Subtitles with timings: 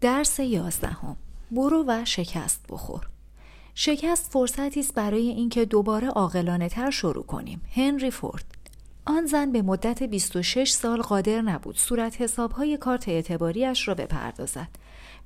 [0.00, 1.16] درس یازدهم.
[1.50, 3.08] برو و شکست بخور.
[3.74, 7.62] شکست فرصتی است برای اینکه دوباره عاقلانه تر شروع کنیم.
[7.74, 8.44] هنری فورد.
[9.06, 14.68] آن زن به مدت 26 سال قادر نبود صورت حسابهای کارت اعتباریش را بپردازد.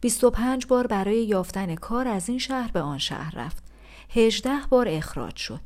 [0.01, 3.65] 25 بار برای یافتن کار از این شهر به آن شهر رفت.
[4.11, 5.61] 18 بار اخراج شد.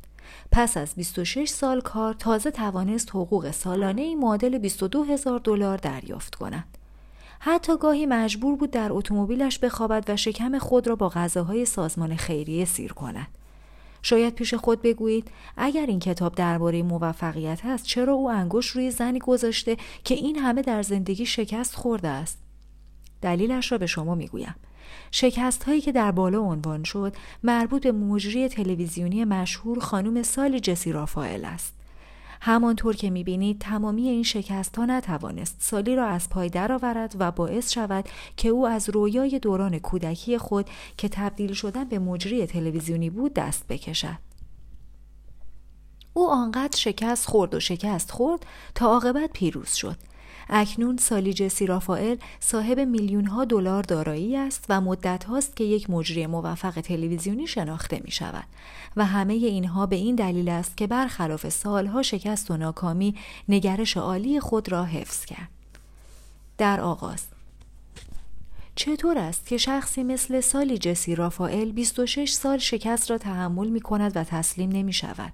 [0.51, 6.35] پس از 26 سال کار تازه توانست حقوق سالانه ای معادل 22 هزار دلار دریافت
[6.35, 6.76] کند.
[7.39, 12.65] حتی گاهی مجبور بود در اتومبیلش بخوابد و شکم خود را با غذاهای سازمان خیریه
[12.65, 13.27] سیر کند.
[14.01, 19.19] شاید پیش خود بگویید اگر این کتاب درباره موفقیت است چرا او انگشت روی زنی
[19.19, 22.37] گذاشته که این همه در زندگی شکست خورده است؟
[23.21, 24.55] دلیلش را به شما می‌گویم.
[25.11, 30.91] شکست هایی که در بالا عنوان شد مربوط به مجری تلویزیونی مشهور خانم سالی جسی
[30.91, 31.76] رافائل است.
[32.41, 37.71] همانطور که می‌بینید تمامی این شکست ها نتوانست سالی را از پای درآورد و باعث
[37.71, 38.05] شود
[38.37, 43.67] که او از رویای دوران کودکی خود که تبدیل شدن به مجری تلویزیونی بود دست
[43.67, 44.17] بکشد.
[46.13, 48.45] او آنقدر شکست خورد و شکست خورد
[48.75, 49.97] تا عاقبت پیروز شد
[50.49, 56.27] اکنون سالی رافائل صاحب میلیون ها دلار دارایی است و مدت هاست که یک مجری
[56.27, 58.45] موفق تلویزیونی شناخته می شود
[58.95, 63.15] و همه اینها به این دلیل است که برخلاف سالها شکست و ناکامی
[63.49, 65.49] نگرش عالی خود را حفظ کرد.
[66.57, 67.23] در آغاز
[68.75, 74.17] چطور است که شخصی مثل سالی جسی رافائل 26 سال شکست را تحمل می کند
[74.17, 75.33] و تسلیم نمی شود؟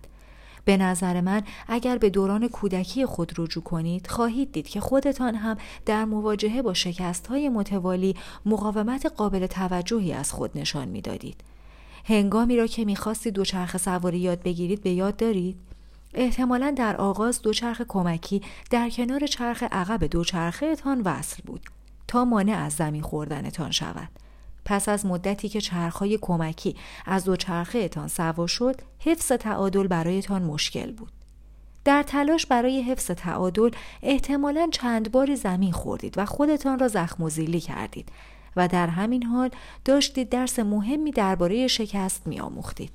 [0.66, 5.58] به نظر من اگر به دوران کودکی خود رجوع کنید خواهید دید که خودتان هم
[5.86, 11.44] در مواجهه با شکست های متوالی مقاومت قابل توجهی از خود نشان می‌دادید.
[12.06, 15.56] هنگامی را که می‌خواستید دوچرخه سواری یاد بگیرید به یاد دارید؟
[16.14, 21.62] احتمالا در آغاز دوچرخ کمکی در کنار چرخ عقب دوچرخهتان وصل بود
[22.08, 24.23] تا مانع از زمین خوردنتان شود.
[24.66, 26.76] پس از مدتی که چرخهای کمکی
[27.06, 31.12] از دو چرخهتان سوا شد حفظ تعادل برایتان مشکل بود
[31.86, 33.70] در تلاش برای حفظ تعادل
[34.04, 38.10] احتمالا چند باری زمین خوردید و خودتان را زخم و زیلی کردید
[38.56, 39.50] و در همین حال
[39.86, 42.92] داشتید درس مهمی درباره شکست میآموختید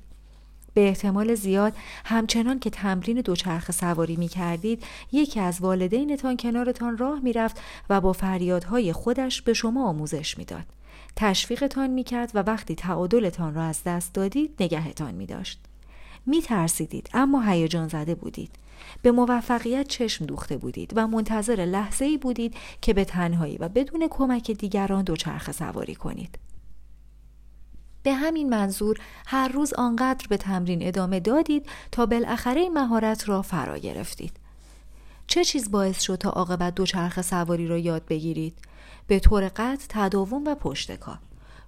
[0.73, 1.73] به احتمال زیاد
[2.05, 8.01] همچنان که تمرین دوچرخه سواری می کردید یکی از والدینتان کنارتان راه می رفت و
[8.01, 10.78] با فریادهای خودش به شما آموزش می‌داد.
[11.15, 15.59] تشویقتان می کرد و وقتی تعادلتان را از دست دادید نگهتان می داشت.
[16.25, 18.51] می ترسیدید اما هیجان زده بودید.
[19.01, 24.07] به موفقیت چشم دوخته بودید و منتظر لحظه ای بودید که به تنهایی و بدون
[24.09, 26.39] کمک دیگران دوچرخه سواری کنید.
[28.03, 33.77] به همین منظور هر روز آنقدر به تمرین ادامه دادید تا بالاخره مهارت را فرا
[33.77, 34.31] گرفتید.
[35.27, 38.57] چه چیز باعث شد تا عاقبت دوچرخه سواری را یاد بگیرید؟
[39.09, 41.19] به طور قطع تداوم و پشتکار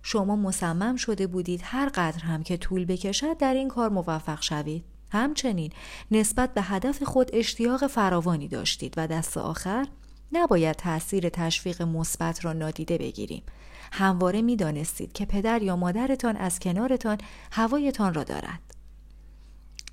[0.04, 4.84] شما مصمم شده بودید هر قدر هم که طول بکشد در این کار موفق شوید.
[5.12, 5.72] همچنین
[6.12, 9.88] نسبت به هدف خود اشتیاق فراوانی داشتید و دست آخر
[10.32, 13.44] نباید تاثیر تشویق مثبت را نادیده بگیریم.
[13.92, 17.18] همواره می دانستید که پدر یا مادرتان از کنارتان
[17.52, 18.60] هوایتان را دارد.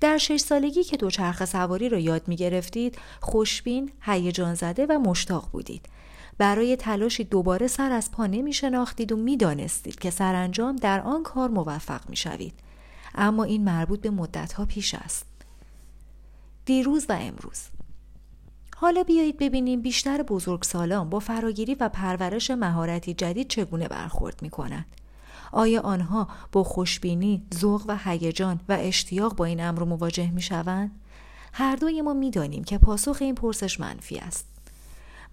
[0.01, 5.49] در شش سالگی که دوچرخه سواری را یاد می گرفتید خوشبین، هیجان زده و مشتاق
[5.51, 5.85] بودید.
[6.39, 11.23] برای تلاشی دوباره سر از پا نمی شناختید و می دانستید که سرانجام در آن
[11.23, 12.53] کار موفق می شوید.
[13.15, 15.25] اما این مربوط به مدتها پیش است.
[16.65, 17.59] دیروز و امروز
[18.75, 24.85] حالا بیایید ببینیم بیشتر بزرگسالان با فراگیری و پرورش مهارتی جدید چگونه برخورد می کنند.
[25.51, 30.91] آیا آنها با خوشبینی، ذوق و هیجان و اشتیاق با این امر مواجه می شوند؟
[31.53, 34.48] هر دوی ما می دانیم که پاسخ این پرسش منفی است.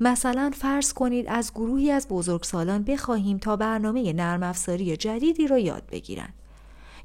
[0.01, 5.87] مثلا فرض کنید از گروهی از بزرگسالان بخواهیم تا برنامه نرم افزاری جدیدی را یاد
[5.91, 6.35] بگیرند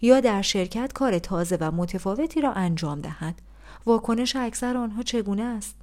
[0.02, 3.42] یا در شرکت کار تازه و متفاوتی را انجام دهند.
[3.86, 5.76] واکنش اکثر آنها چگونه است؟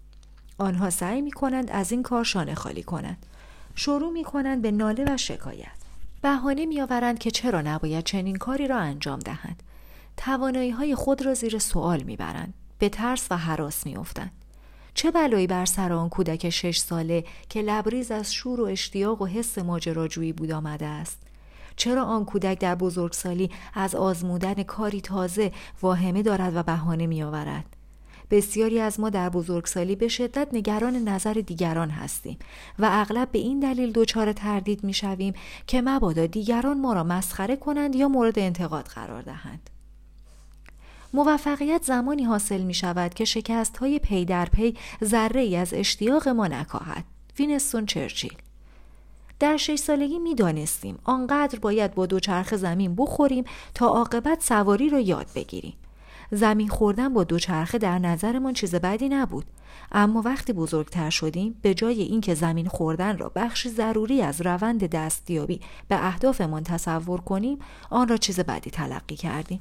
[0.59, 3.27] آنها سعی می کنند از این کار شانه خالی کنند.
[3.75, 5.79] شروع می کنند به ناله و شکایت.
[6.23, 9.62] بهانه می آورند که چرا نباید چنین کاری را انجام دهند.
[10.17, 14.32] توانایی های خود را زیر سوال می برند به ترس و حراس می افتند.
[14.99, 19.27] چه بلایی بر سر آن کودک شش ساله که لبریز از شور و اشتیاق و
[19.27, 21.19] حس ماجراجویی بود آمده است
[21.77, 25.53] چرا آن کودک در بزرگسالی از آزمودن کاری تازه
[25.83, 27.65] واهمه دارد و بهانه می آورد
[28.31, 32.39] بسیاری از ما در بزرگسالی به شدت نگران نظر دیگران هستیم
[32.79, 35.35] و اغلب به این دلیل دچار تردید می شویم
[35.67, 39.71] که مبادا دیگران ما را مسخره کنند یا مورد انتقاد قرار دهند.
[41.12, 44.75] موفقیت زمانی حاصل می شود که شکست های پی در پی
[45.05, 47.05] ذره ای از اشتیاق ما نکاهد.
[47.38, 48.34] وینستون چرچیل
[49.40, 53.44] در شش سالگی می دانستیم آنقدر باید با دوچرخه زمین بخوریم
[53.75, 55.75] تا عاقبت سواری را یاد بگیریم.
[56.31, 59.44] زمین خوردن با دوچرخه در نظرمان چیز بدی نبود
[59.93, 65.60] اما وقتی بزرگتر شدیم به جای اینکه زمین خوردن را بخشی ضروری از روند دستیابی
[65.88, 67.58] به اهدافمان تصور کنیم
[67.90, 69.60] آن را چیز بدی تلقی کردیم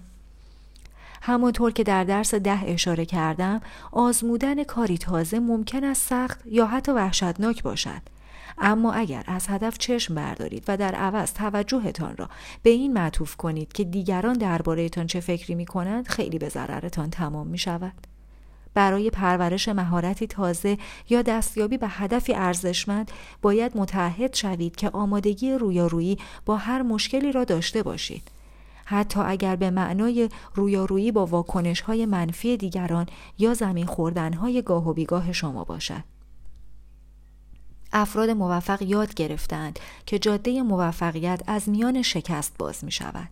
[1.22, 3.62] همانطور که در درس ده اشاره کردم
[3.92, 8.02] آزمودن کاری تازه ممکن است سخت یا حتی وحشتناک باشد
[8.58, 12.30] اما اگر از هدف چشم بردارید و در عوض توجهتان را
[12.64, 17.48] به این معطوف کنید که دیگران دربارهتان چه فکری می کنند خیلی به ضررتان تمام
[17.48, 17.94] می شود.
[18.74, 20.78] برای پرورش مهارتی تازه
[21.10, 23.12] یا دستیابی به هدفی ارزشمند
[23.42, 28.37] باید متحد شوید که آمادگی رویارویی با هر مشکلی را داشته باشید.
[28.89, 33.06] حتی اگر به معنای رویارویی با واکنش های منفی دیگران
[33.38, 36.04] یا زمین خوردن های گاه و بیگاه شما باشد.
[37.94, 43.30] افراد موفق یاد گرفتند که جاده موفقیت از میان شکست باز می شود.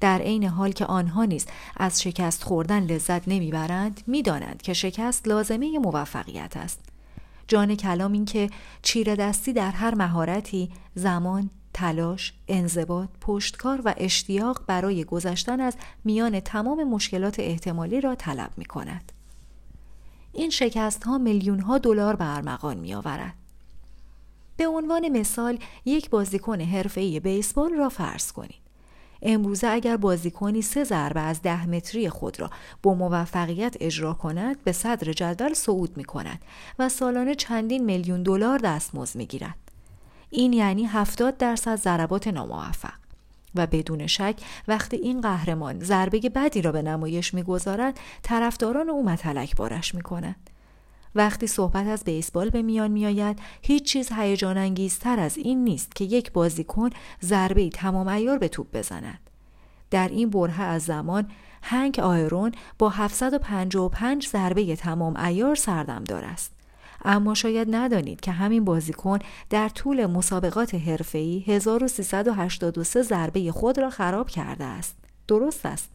[0.00, 1.46] در عین حال که آنها نیز
[1.76, 6.80] از شکست خوردن لذت نمی‌برند می‌دانند که شکست لازمه موفقیت است
[7.48, 8.50] جان کلام این که
[8.82, 16.40] چیره دستی در هر مهارتی زمان تلاش، انضباط، پشتکار و اشتیاق برای گذشتن از میان
[16.40, 19.12] تمام مشکلات احتمالی را طلب می کند.
[20.32, 23.34] این شکست ها میلیون ها دلار به ارمغان می آورد.
[24.56, 28.68] به عنوان مثال یک بازیکن حرفه‌ای بیسبال را فرض کنید.
[29.22, 32.50] امروزه اگر بازیکنی سه ضربه از ده متری خود را
[32.82, 36.42] با موفقیت اجرا کند به صدر جدول صعود می کند
[36.78, 39.67] و سالانه چندین میلیون دلار دستمزد می گیرد.
[40.30, 42.92] این یعنی 70 درصد ضربات ناموفق.
[43.54, 44.36] و بدون شک
[44.68, 50.50] وقتی این قهرمان ضربه بدی را به نمایش می‌گذارد طرفداران او متلک بارش می‌کنند.
[51.14, 56.04] وقتی صحبت از بیسبال به میان میآید هیچ چیز هیجان انگیزتر از این نیست که
[56.04, 56.90] یک بازیکن
[57.22, 59.18] ضربه تمام ایار به توپ بزند.
[59.90, 61.30] در این بره از زمان
[61.62, 66.57] هنگ آیرون با 755 ضربه تمام ایار سردمدار است.
[67.04, 69.18] اما شاید ندانید که همین بازیکن
[69.50, 74.96] در طول مسابقات حرفه‌ای 1383 ضربه خود را خراب کرده است.
[75.28, 75.90] درست است.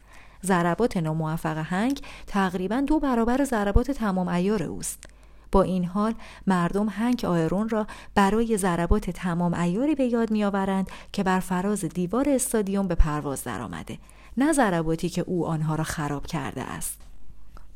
[0.45, 5.03] ضربات ناموفق هنگ تقریبا دو برابر ضربات تمام ایار اوست.
[5.51, 6.13] با این حال
[6.47, 12.29] مردم هنگ آیرون را برای ضربات تمام ایاری به یاد میآورند که بر فراز دیوار
[12.29, 13.97] استادیوم به پرواز درآمده
[14.37, 17.01] نه ضرباتی که او آنها را خراب کرده است.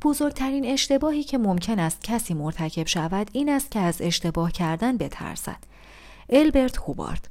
[0.01, 5.57] بزرگترین اشتباهی که ممکن است کسی مرتکب شود این است که از اشتباه کردن بترسد
[6.29, 7.29] البرت هوبارد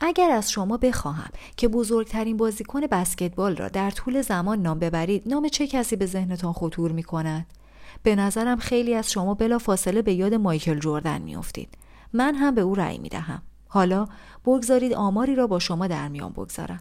[0.00, 5.48] اگر از شما بخواهم که بزرگترین بازیکن بسکتبال را در طول زمان نام ببرید نام
[5.48, 7.46] چه کسی به ذهنتان خطور می کند؟
[8.02, 11.68] به نظرم خیلی از شما بلا فاصله به یاد مایکل جردن میافتید.
[12.12, 13.42] من هم به او رأی می دهم.
[13.68, 14.08] حالا
[14.44, 16.80] بگذارید آماری را با شما در میان بگذارم.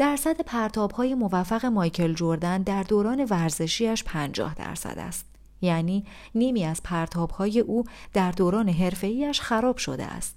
[0.00, 5.26] درصد پرتاب های موفق مایکل جردن در دوران ورزشیش 50 درصد است.
[5.60, 6.04] یعنی
[6.34, 10.36] نیمی از پرتاب های او در دوران حرفه‌ایش خراب شده است.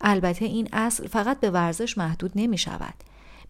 [0.00, 2.94] البته این اصل فقط به ورزش محدود نمی شود.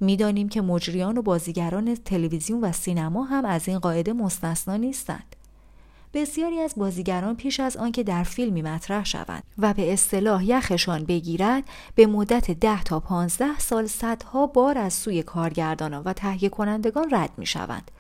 [0.01, 5.37] می‌دانیم که مجریان و بازیگران تلویزیون و سینما هم از این قاعده مستثنا نیستند.
[6.15, 11.65] بسیاری از بازیگران پیش از آنکه در فیلمی مطرح شوند و به اصطلاح یخشان بگیرد
[11.95, 17.31] به مدت ده تا پانزده سال صدها بار از سوی کارگردانان و تهیه کنندگان رد
[17.37, 17.91] می شوند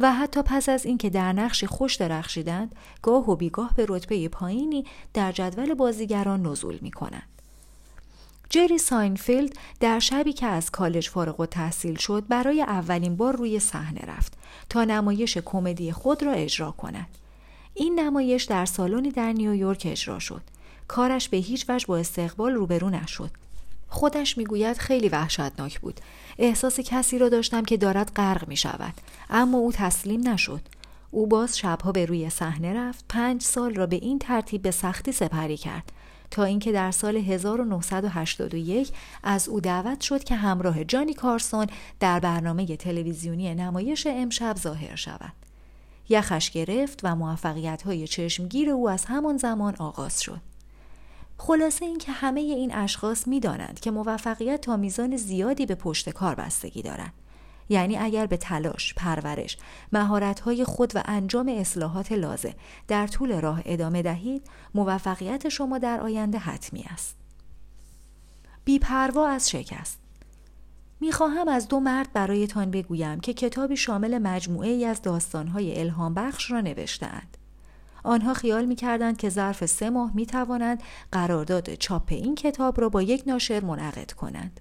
[0.00, 4.84] و حتی پس از اینکه در نقشی خوش درخشیدند گاه و بیگاه به رتبه پایینی
[5.14, 7.28] در جدول بازیگران نزول می کنند.
[8.50, 14.00] جری ساینفیلد در شبی که از کالج فارغ التحصیل شد برای اولین بار روی صحنه
[14.00, 14.32] رفت
[14.68, 17.06] تا نمایش کمدی خود را اجرا کند.
[17.74, 20.42] این نمایش در سالنی در نیویورک اجرا شد.
[20.88, 23.30] کارش به هیچ وجه با استقبال روبرو نشد.
[23.88, 26.00] خودش می‌گوید خیلی وحشتناک بود.
[26.38, 28.94] احساس کسی را داشتم که دارد غرق می شود.
[29.30, 30.60] اما او تسلیم نشد.
[31.10, 35.12] او باز شبها به روی صحنه رفت پنج سال را به این ترتیب به سختی
[35.12, 35.92] سپری کرد
[36.30, 41.66] تا اینکه در سال 1981 از او دعوت شد که همراه جانی کارسون
[42.00, 45.43] در برنامه تلویزیونی نمایش امشب ظاهر شود.
[46.08, 50.40] یخش گرفت و موفقیت های چشمگیر او از همان زمان آغاز شد.
[51.38, 56.82] خلاصه اینکه همه این اشخاص می‌دانند که موفقیت تا میزان زیادی به پشت کار بستگی
[56.82, 57.12] دارند.
[57.68, 59.58] یعنی اگر به تلاش، پرورش،
[59.92, 62.54] مهارت‌های خود و انجام اصلاحات لازم
[62.88, 67.16] در طول راه ادامه دهید، موفقیت شما در آینده حتمی است.
[68.64, 69.98] بیپروا از شکست
[71.00, 76.50] می‌خواهم از دو مرد برایتان بگویم که کتابی شامل مجموعه ای از داستانهای الهام بخش
[76.50, 77.36] را نوشتهاند.
[78.04, 80.82] آنها خیال می کردند که ظرف سه ماه می توانند
[81.12, 84.60] قرارداد چاپ این کتاب را با یک ناشر منعقد کنند.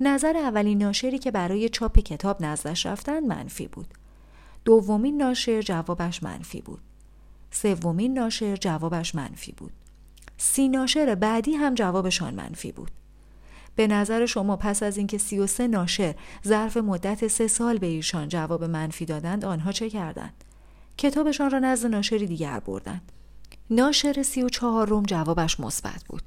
[0.00, 3.94] نظر اولین ناشری که برای چاپ کتاب نزدش رفتند منفی بود.
[4.64, 6.80] دومین ناشر جوابش منفی بود.
[7.50, 9.72] سومین ناشر جوابش منفی بود.
[10.38, 12.90] سی ناشر بعدی هم جوابشان منفی بود.
[13.76, 16.14] به نظر شما پس از اینکه سی و سه ناشر
[16.46, 20.44] ظرف مدت سه سال به ایشان جواب منفی دادند آنها چه کردند؟
[20.98, 23.12] کتابشان را نزد ناشری دیگر بردند.
[23.70, 26.22] ناشر سی و چهارم جوابش مثبت بود.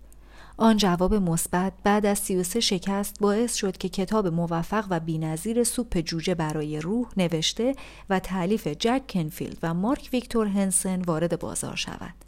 [0.58, 6.00] آن جواب مثبت بعد از 33 شکست باعث شد که کتاب موفق و بینظیر سوپ
[6.00, 7.76] جوجه برای روح نوشته
[8.10, 12.25] و تعلیف جک کنفیلد و مارک ویکتور هنسن وارد بازار شود.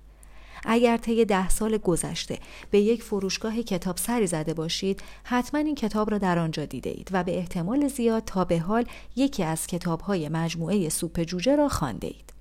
[0.66, 2.40] اگر طی ده سال گذشته
[2.72, 7.10] به یک فروشگاه کتاب سری زده باشید حتما این کتاب را در آنجا دیده اید
[7.12, 8.86] و به احتمال زیاد تا به حال
[9.16, 12.34] یکی از کتابهای مجموعه سوپ جوجه را خوانده اید.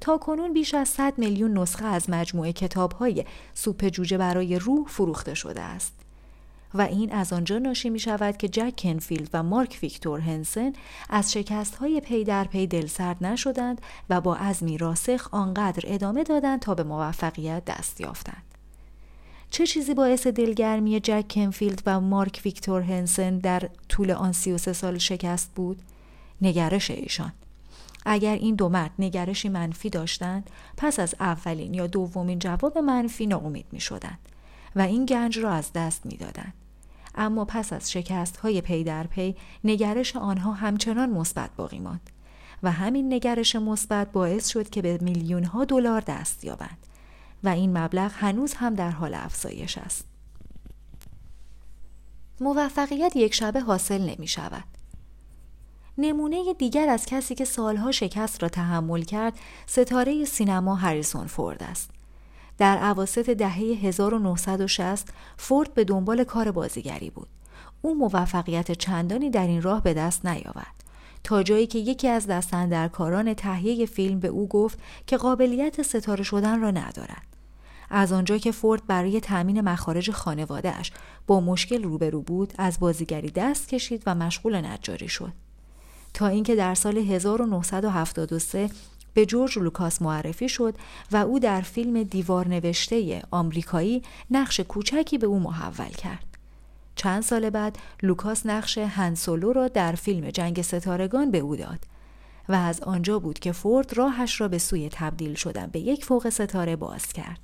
[0.00, 2.54] تا کنون بیش از 100 میلیون نسخه از مجموعه
[2.98, 3.24] های
[3.54, 6.05] سوپ جوجه برای روح فروخته شده است.
[6.74, 10.72] و این از آنجا ناشی می شود که جک کنفیلد و مارک ویکتور هنسن
[11.10, 13.80] از شکست های پی در پی دلسرد نشدند
[14.10, 18.42] و با عزمی راسخ آنقدر ادامه دادند تا به موفقیت دست یافتند.
[19.50, 24.98] چه چیزی باعث دلگرمی جک کنفیلد و مارک ویکتور هنسن در طول آن 33 سال
[24.98, 25.82] شکست بود؟
[26.42, 27.32] نگرش ایشان.
[28.06, 33.66] اگر این دو مرد نگرشی منفی داشتند پس از اولین یا دومین جواب منفی ناامید
[33.72, 34.18] می شدند
[34.76, 36.54] و این گنج را از دست می دادند.
[37.14, 42.10] اما پس از شکست های پی در پی نگرش آنها همچنان مثبت باقی ماند
[42.62, 46.78] و همین نگرش مثبت باعث شد که به میلیون ها دلار دست یابند
[47.44, 50.04] و این مبلغ هنوز هم در حال افزایش است.
[52.40, 54.64] موفقیت یک شبه حاصل نمی شود.
[55.98, 59.32] نمونه دیگر از کسی که سالها شکست را تحمل کرد
[59.66, 61.95] ستاره سینما هریسون فورد است.
[62.58, 67.28] در عواست دهه 1960 فورد به دنبال کار بازیگری بود.
[67.82, 70.84] او موفقیت چندانی در این راه به دست نیاورد.
[71.24, 76.60] تا جایی که یکی از دستندرکاران تهیه فیلم به او گفت که قابلیت ستاره شدن
[76.60, 77.26] را ندارد.
[77.90, 80.92] از آنجا که فورد برای تأمین مخارج خانوادهش
[81.26, 85.32] با مشکل روبرو بود از بازیگری دست کشید و مشغول نجاری شد.
[86.14, 88.70] تا اینکه در سال 1973
[89.16, 90.74] به جورج لوکاس معرفی شد
[91.12, 96.24] و او در فیلم دیوار نوشته آمریکایی نقش کوچکی به او محول کرد.
[96.96, 101.78] چند سال بعد لوکاس نقش هان سولو را در فیلم جنگ ستارگان به او داد
[102.48, 106.28] و از آنجا بود که فورد راهش را به سوی تبدیل شدن به یک فوق
[106.28, 107.40] ستاره باز کرد.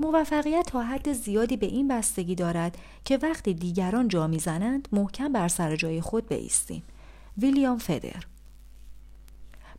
[0.00, 5.48] موفقیت تا حد زیادی به این بستگی دارد که وقتی دیگران جا می‌زنند محکم بر
[5.48, 6.82] سر جای خود بیستیم.
[7.38, 8.33] ویلیام فدر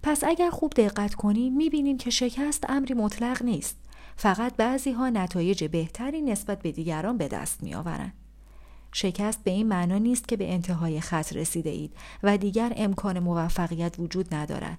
[0.07, 3.77] پس اگر خوب دقت کنیم می‌بینیم که شکست امری مطلق نیست.
[4.15, 8.13] فقط بعضی ها نتایج بهتری نسبت به دیگران به دست میآورند.
[8.91, 11.93] شکست به این معنا نیست که به انتهای خط رسیده اید
[12.23, 14.77] و دیگر امکان موفقیت وجود ندارد.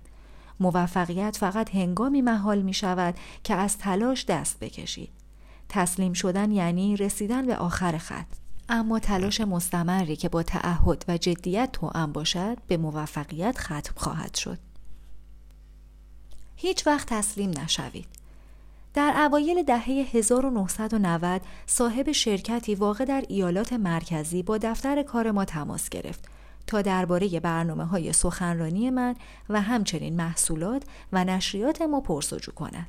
[0.60, 3.14] موفقیت فقط هنگامی محال می شود
[3.44, 5.10] که از تلاش دست بکشید.
[5.68, 8.26] تسلیم شدن یعنی رسیدن به آخر خط.
[8.68, 14.65] اما تلاش مستمری که با تعهد و جدیت توأم باشد به موفقیت ختم خواهد شد.
[16.56, 18.06] هیچ وقت تسلیم نشوید.
[18.94, 25.88] در اوایل دهه 1990 صاحب شرکتی واقع در ایالات مرکزی با دفتر کار ما تماس
[25.88, 26.28] گرفت
[26.66, 29.14] تا درباره برنامه های سخنرانی من
[29.48, 30.82] و همچنین محصولات
[31.12, 32.86] و نشریات ما پرسجو کند.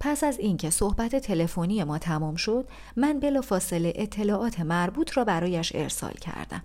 [0.00, 6.12] پس از اینکه صحبت تلفنی ما تمام شد من بلافاصله اطلاعات مربوط را برایش ارسال
[6.12, 6.62] کردم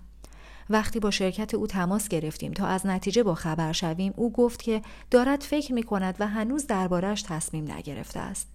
[0.72, 4.82] وقتی با شرکت او تماس گرفتیم تا از نتیجه با خبر شویم او گفت که
[5.10, 8.48] دارد فکر می کند و هنوز دربارش تصمیم نگرفته است.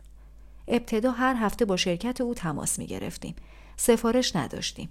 [0.68, 3.36] ابتدا هر هفته با شرکت او تماس می گرفتیم
[3.78, 4.90] سفارش نداشتیم.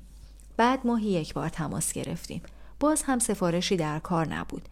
[0.56, 2.42] بعد ماهی یک بار تماس گرفتیم.
[2.80, 4.68] باز هم سفارشی در کار نبود.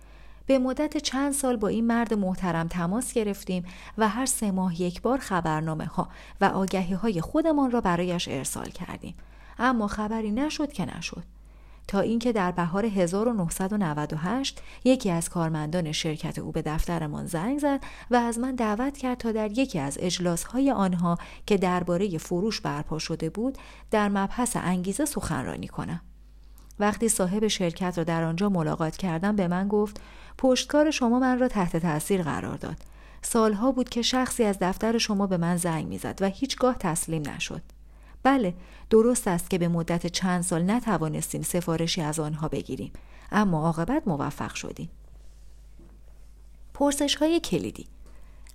[0.47, 3.65] به مدت چند سال با این مرد محترم تماس گرفتیم
[3.99, 6.09] و هر سه ماه یک بار خبرنامه ها
[6.41, 9.15] و آگهی های خودمان را برایش ارسال کردیم.
[9.59, 11.34] اما خبری نشد که نشد.
[11.89, 18.17] تا اینکه در بهار 1998 یکی از کارمندان شرکت او به دفترمان زنگ زد و
[18.17, 19.99] از من دعوت کرد تا در یکی از
[20.53, 23.59] های آنها که درباره فروش برپا شده بود
[23.91, 26.01] در مبحث انگیزه سخنرانی کنم.
[26.79, 30.01] وقتی صاحب شرکت را در آنجا ملاقات کردم به من گفت
[30.39, 32.77] پشتکار شما من را تحت تاثیر قرار داد.
[33.23, 37.63] سالها بود که شخصی از دفتر شما به من زنگ می‌زد و هیچگاه تسلیم نشد.
[38.25, 38.55] بله
[38.91, 42.93] درست است که به مدت چند سال نتوانستیم سفارشی از آنها بگیریم
[43.33, 44.91] اما عاقبت موفق شدیم.
[46.75, 47.87] پرسش های کلیدی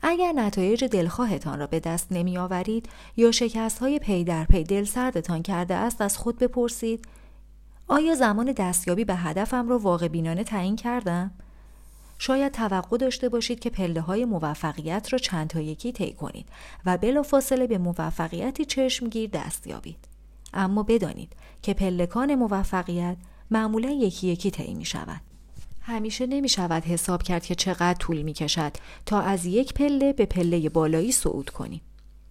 [0.02, 4.84] اگر نتایج دلخواهتان را به دست نمی آورید یا شکست های پی در پی دل
[4.84, 7.06] سردتان کرده است از خود بپرسید
[7.88, 11.32] آیا زمان دستیابی به هدفم را واقع بینانه تعیین کردم؟
[12.20, 16.46] شاید توقع داشته باشید که پله های موفقیت را چند تا یکی طی کنید
[16.86, 20.08] و بلافاصله به موفقیتی چشمگیر دست یابید.
[20.54, 23.18] اما بدانید که پلکان موفقیت
[23.52, 25.22] معمولا یکی یکی طی می شود.
[25.82, 28.72] همیشه نمی شود حساب کرد که چقدر طول می کشد
[29.06, 31.82] تا از یک پله به پله بالایی صعود کنید.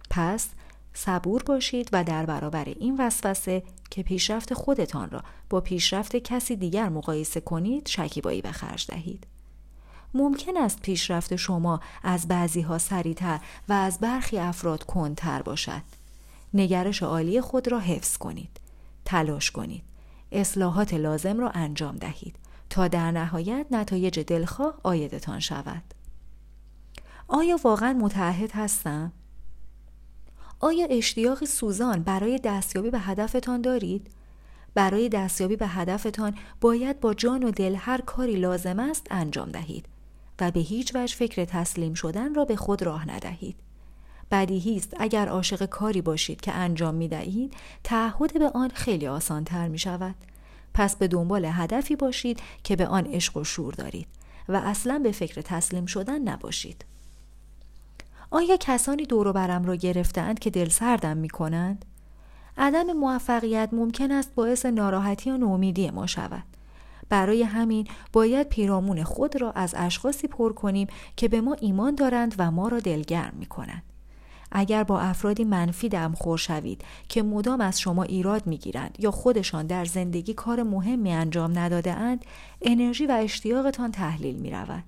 [0.09, 0.49] پس
[0.93, 6.89] صبور باشید و در برابر این وسوسه که پیشرفت خودتان را با پیشرفت کسی دیگر
[6.89, 9.27] مقایسه کنید شکیبایی به خرج دهید.
[10.13, 13.39] ممکن است پیشرفت شما از بعضی ها سریعتر
[13.69, 15.81] و از برخی افراد کندتر باشد.
[16.53, 18.59] نگرش عالی خود را حفظ کنید.
[19.05, 19.83] تلاش کنید.
[20.31, 22.35] اصلاحات لازم را انجام دهید
[22.69, 25.83] تا در نهایت نتایج دلخواه آیدتان شود.
[27.27, 29.11] آیا واقعا متعهد هستم؟
[30.59, 34.09] آیا اشتیاق سوزان برای دستیابی به هدفتان دارید؟
[34.73, 39.85] برای دستیابی به هدفتان باید با جان و دل هر کاری لازم است انجام دهید
[40.41, 43.55] و به هیچ وجه فکر تسلیم شدن را به خود راه ندهید.
[44.31, 47.53] بدیهی است اگر عاشق کاری باشید که انجام می دهید
[47.83, 50.15] تعهد به آن خیلی آسان تر می شود.
[50.73, 54.07] پس به دنبال هدفی باشید که به آن عشق و شور دارید
[54.49, 56.85] و اصلا به فکر تسلیم شدن نباشید.
[58.31, 61.85] آیا کسانی دور برم را گرفتند که دل سردم می کنند؟
[62.57, 66.43] عدم موفقیت ممکن است باعث ناراحتی و نومیدی ما شود.
[67.09, 72.35] برای همین باید پیرامون خود را از اشخاصی پر کنیم که به ما ایمان دارند
[72.37, 73.83] و ما را دلگرم می کنند.
[74.51, 79.67] اگر با افرادی منفی خور شوید که مدام از شما ایراد می گیرند یا خودشان
[79.67, 82.25] در زندگی کار مهمی انجام نداده اند،
[82.61, 84.83] انرژی و اشتیاقتان تحلیل می رود.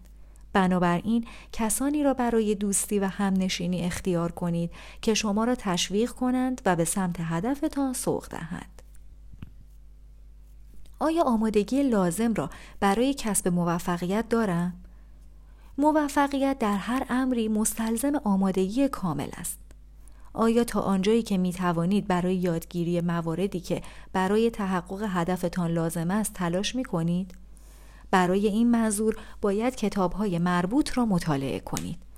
[0.53, 6.75] بنابراین کسانی را برای دوستی و همنشینی اختیار کنید که شما را تشویق کنند و
[6.75, 8.70] به سمت هدفتان سوق دهند.
[11.01, 14.73] آیا آمادگی لازم را برای کسب موفقیت دارم؟
[15.77, 19.59] موفقیت در هر امری مستلزم آمادگی کامل است.
[20.33, 23.81] آیا تا آنجایی که می توانید برای یادگیری مواردی که
[24.13, 27.35] برای تحقق هدفتان لازم است تلاش می کنید؟
[28.11, 32.10] برای این منظور باید کتاب های مربوط را مطالعه کنید.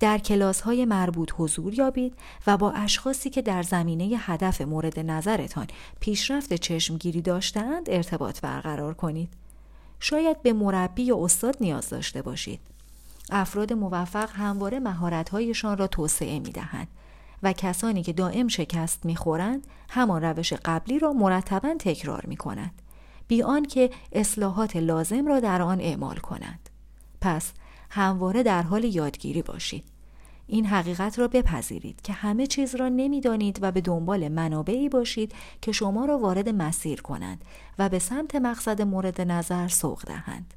[0.00, 2.14] در کلاس های مربوط حضور یابید
[2.46, 5.66] و با اشخاصی که در زمینه هدف مورد نظرتان
[6.00, 9.28] پیشرفت چشمگیری داشتند ارتباط برقرار کنید.
[10.00, 12.60] شاید به مربی یا استاد نیاز داشته باشید.
[13.30, 16.88] افراد موفق همواره مهارت‌هایشان را توسعه می‌دهند
[17.42, 22.82] و کسانی که دائم شکست می‌خورند همان روش قبلی را مرتبا تکرار می‌کنند.
[23.28, 26.70] بی که اصلاحات لازم را در آن اعمال کنند.
[27.20, 27.52] پس
[27.96, 29.84] همواره در حال یادگیری باشید.
[30.46, 35.32] این حقیقت را بپذیرید که همه چیز را نمی‌دانید و به دنبال منابعی باشید
[35.62, 37.44] که شما را وارد مسیر کنند
[37.78, 40.54] و به سمت مقصد مورد نظر سوق دهند.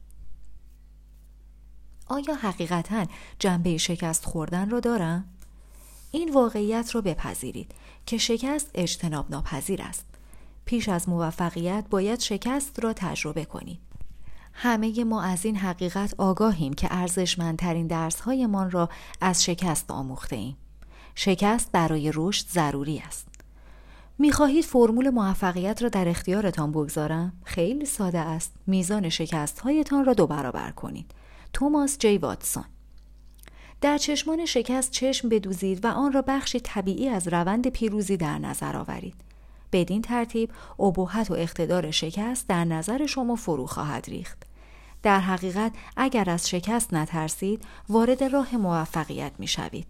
[2.08, 3.06] آیا حقیقتا
[3.40, 5.26] جنبه شکست خوردن را دارم؟
[6.12, 7.72] این واقعیت را بپذیرید
[8.06, 10.06] که شکست اجتناب ناپذیر است.
[10.66, 13.89] پیش از موفقیت باید شکست را تجربه کنید.
[14.62, 18.90] همه ما از این حقیقت آگاهیم که ارزشمندترین درسهایمان را
[19.22, 20.58] از شکست آموخته ایم.
[21.16, 23.28] شکست برای رشد ضروری است.
[24.18, 28.52] می‌خواهید فرمول موفقیت را در اختیارتان بگذارم؟ خیلی ساده است.
[28.68, 31.12] میزان شکست هایتان را دو برابر کنید.
[31.54, 32.66] توماس جی واتسون
[33.82, 38.78] در چشمان شکست چشم بدوزید و آن را بخشی طبیعی از روند پیروزی در نظر
[38.78, 39.16] آورید.
[39.72, 44.49] بدین ترتیب ابهت و اقتدار شکست در نظر شما فرو خواهد ریخت.
[45.04, 49.88] در حقیقت اگر از شکست نترسید وارد راه موفقیت می شوید.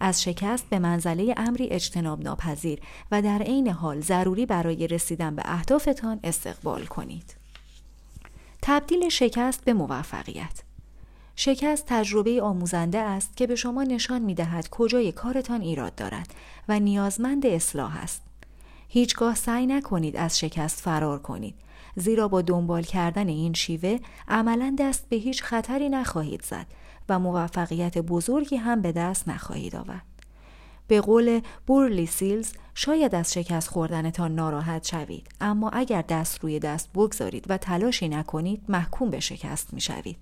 [0.00, 5.42] از شکست به منزله امری اجتناب ناپذیر و در عین حال ضروری برای رسیدن به
[5.44, 7.34] اهدافتان استقبال کنید.
[8.62, 10.62] تبدیل شکست به موفقیت
[11.36, 16.34] شکست تجربه آموزنده است که به شما نشان می دهد کجای کارتان ایراد دارد
[16.68, 18.22] و نیازمند اصلاح است.
[18.88, 21.54] هیچگاه سعی نکنید از شکست فرار کنید
[21.96, 26.66] زیرا با دنبال کردن این شیوه عملا دست به هیچ خطری نخواهید زد
[27.08, 30.02] و موفقیت بزرگی هم به دست نخواهید آورد.
[30.88, 36.92] به قول بورلی سیلز شاید از شکست خوردنتان ناراحت شوید اما اگر دست روی دست
[36.92, 40.16] بگذارید و تلاشی نکنید محکوم به شکست می شوید.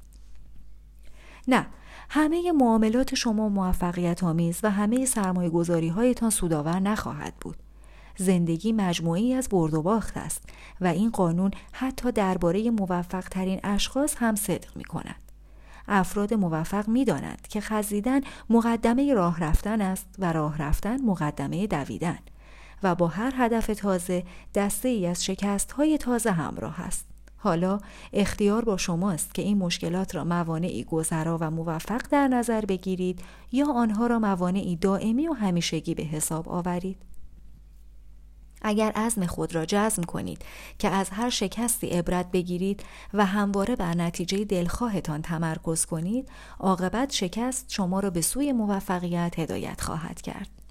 [1.48, 1.66] نه
[2.08, 7.56] همه معاملات شما موفقیت آمیز و همه سرمایه گذاری هایتان سودآور نخواهد بود.
[8.16, 10.42] زندگی مجموعی از برد و باخت است
[10.80, 15.26] و این قانون حتی درباره موفق ترین اشخاص هم صدق می کند.
[15.88, 22.18] افراد موفق می دانند که خزیدن مقدمه راه رفتن است و راه رفتن مقدمه دویدن
[22.82, 24.24] و با هر هدف تازه
[24.54, 27.06] دسته ای از شکست های تازه همراه است.
[27.36, 27.80] حالا
[28.12, 33.20] اختیار با شماست که این مشکلات را موانعی گذرا و موفق در نظر بگیرید
[33.52, 37.15] یا آنها را موانعی دائمی و همیشگی به حساب آورید.
[38.62, 40.44] اگر عزم خود را جزم کنید
[40.78, 46.28] که از هر شکستی عبرت بگیرید و همواره بر نتیجه دلخواهتان تمرکز کنید،
[46.60, 50.65] عاقبت شکست شما را به سوی موفقیت هدایت خواهد کرد.